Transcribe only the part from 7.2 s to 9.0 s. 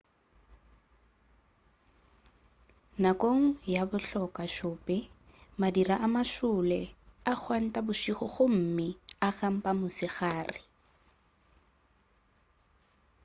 a gwanta bošego gomme